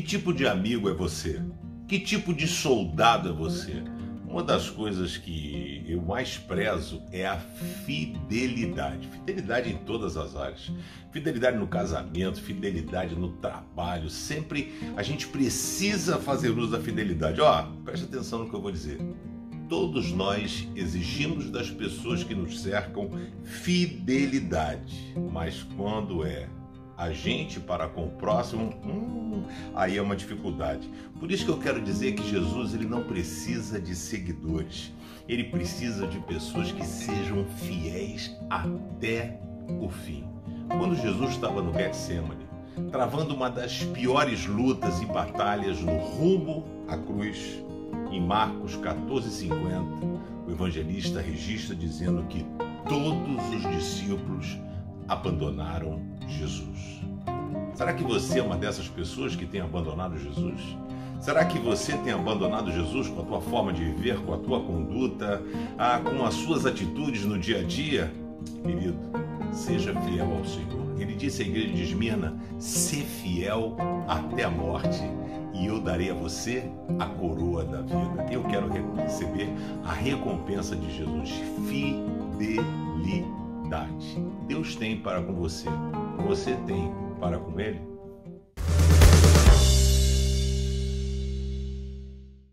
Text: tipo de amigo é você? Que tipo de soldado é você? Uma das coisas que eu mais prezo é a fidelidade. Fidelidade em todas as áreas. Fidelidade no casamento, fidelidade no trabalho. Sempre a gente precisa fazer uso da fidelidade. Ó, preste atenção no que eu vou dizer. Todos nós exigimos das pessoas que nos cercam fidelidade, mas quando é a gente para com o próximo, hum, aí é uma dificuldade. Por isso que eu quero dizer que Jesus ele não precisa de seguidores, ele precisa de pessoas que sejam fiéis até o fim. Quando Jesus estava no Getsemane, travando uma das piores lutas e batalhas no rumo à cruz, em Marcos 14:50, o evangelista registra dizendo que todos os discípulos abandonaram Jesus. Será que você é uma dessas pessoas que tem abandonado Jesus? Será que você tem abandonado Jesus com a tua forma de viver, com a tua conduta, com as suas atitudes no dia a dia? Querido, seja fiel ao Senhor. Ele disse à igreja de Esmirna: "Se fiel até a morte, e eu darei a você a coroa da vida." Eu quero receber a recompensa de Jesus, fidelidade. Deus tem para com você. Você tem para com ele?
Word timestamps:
tipo 0.00 0.32
de 0.32 0.46
amigo 0.46 0.88
é 0.88 0.94
você? 0.94 1.42
Que 1.88 1.98
tipo 1.98 2.32
de 2.32 2.46
soldado 2.46 3.28
é 3.28 3.32
você? 3.32 3.82
Uma 4.30 4.44
das 4.44 4.70
coisas 4.70 5.16
que 5.16 5.84
eu 5.88 6.00
mais 6.00 6.38
prezo 6.38 7.02
é 7.10 7.26
a 7.26 7.36
fidelidade. 7.84 9.08
Fidelidade 9.08 9.70
em 9.70 9.76
todas 9.78 10.16
as 10.16 10.36
áreas. 10.36 10.70
Fidelidade 11.10 11.56
no 11.56 11.66
casamento, 11.66 12.40
fidelidade 12.40 13.16
no 13.16 13.30
trabalho. 13.38 14.08
Sempre 14.08 14.72
a 14.96 15.02
gente 15.02 15.26
precisa 15.26 16.16
fazer 16.18 16.50
uso 16.50 16.70
da 16.70 16.78
fidelidade. 16.78 17.40
Ó, 17.40 17.62
preste 17.84 18.04
atenção 18.04 18.38
no 18.38 18.48
que 18.48 18.54
eu 18.54 18.62
vou 18.62 18.70
dizer. 18.70 19.00
Todos 19.68 20.12
nós 20.12 20.68
exigimos 20.76 21.50
das 21.50 21.68
pessoas 21.68 22.22
que 22.22 22.34
nos 22.34 22.60
cercam 22.60 23.10
fidelidade, 23.42 25.12
mas 25.32 25.64
quando 25.76 26.24
é 26.24 26.48
a 27.00 27.14
gente 27.14 27.58
para 27.58 27.88
com 27.88 28.04
o 28.04 28.10
próximo, 28.10 28.74
hum, 28.84 29.44
aí 29.74 29.96
é 29.96 30.02
uma 30.02 30.14
dificuldade. 30.14 30.86
Por 31.18 31.32
isso 31.32 31.46
que 31.46 31.50
eu 31.50 31.56
quero 31.56 31.80
dizer 31.80 32.12
que 32.12 32.28
Jesus 32.28 32.74
ele 32.74 32.84
não 32.84 33.04
precisa 33.04 33.80
de 33.80 33.96
seguidores, 33.96 34.92
ele 35.26 35.44
precisa 35.44 36.06
de 36.06 36.18
pessoas 36.20 36.70
que 36.70 36.84
sejam 36.84 37.46
fiéis 37.56 38.36
até 38.50 39.40
o 39.80 39.88
fim. 39.88 40.28
Quando 40.68 40.94
Jesus 40.94 41.30
estava 41.30 41.62
no 41.62 41.72
Getsemane, 41.72 42.44
travando 42.90 43.34
uma 43.34 43.48
das 43.48 43.82
piores 43.82 44.46
lutas 44.46 45.00
e 45.00 45.06
batalhas 45.06 45.80
no 45.80 45.96
rumo 45.96 46.66
à 46.86 46.98
cruz, 46.98 47.64
em 48.12 48.20
Marcos 48.20 48.76
14:50, 48.76 50.46
o 50.46 50.50
evangelista 50.50 51.22
registra 51.22 51.74
dizendo 51.74 52.22
que 52.24 52.44
todos 52.86 53.54
os 53.54 53.74
discípulos 53.74 54.58
abandonaram 55.08 56.02
Jesus. 56.28 56.59
Será 57.80 57.94
que 57.94 58.04
você 58.04 58.38
é 58.38 58.42
uma 58.42 58.58
dessas 58.58 58.88
pessoas 58.88 59.34
que 59.34 59.46
tem 59.46 59.62
abandonado 59.62 60.18
Jesus? 60.18 60.76
Será 61.18 61.46
que 61.46 61.58
você 61.58 61.96
tem 61.96 62.12
abandonado 62.12 62.70
Jesus 62.70 63.08
com 63.08 63.22
a 63.22 63.24
tua 63.24 63.40
forma 63.40 63.72
de 63.72 63.82
viver, 63.82 64.18
com 64.20 64.34
a 64.34 64.36
tua 64.36 64.60
conduta, 64.60 65.40
com 66.04 66.26
as 66.26 66.34
suas 66.34 66.66
atitudes 66.66 67.24
no 67.24 67.38
dia 67.38 67.60
a 67.60 67.62
dia? 67.62 68.12
Querido, 68.62 68.98
seja 69.50 69.98
fiel 70.02 70.30
ao 70.30 70.44
Senhor. 70.44 70.94
Ele 70.98 71.14
disse 71.14 71.40
à 71.40 71.46
igreja 71.46 71.72
de 71.72 71.82
Esmirna: 71.84 72.36
"Se 72.58 72.96
fiel 72.96 73.74
até 74.06 74.44
a 74.44 74.50
morte, 74.50 75.00
e 75.54 75.64
eu 75.64 75.80
darei 75.80 76.10
a 76.10 76.14
você 76.14 76.70
a 76.98 77.06
coroa 77.06 77.64
da 77.64 77.80
vida." 77.80 78.26
Eu 78.30 78.44
quero 78.44 78.68
receber 78.94 79.48
a 79.86 79.94
recompensa 79.94 80.76
de 80.76 80.98
Jesus, 80.98 81.30
fidelidade. 81.66 83.08
Deus 84.46 84.76
tem 84.76 84.98
para 84.98 85.22
com 85.22 85.32
você. 85.32 85.70
Você 86.26 86.54
tem 86.66 86.92
para 87.20 87.38
com 87.38 87.60
ele? 87.60 87.89